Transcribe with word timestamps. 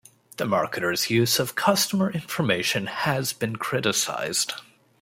The 0.37 0.47
marketers' 0.47 1.11
use 1.11 1.37
of 1.37 1.53
customer 1.53 2.09
information 2.09 2.87
has 2.87 3.33
been 3.33 3.57
criticized. 3.57 4.53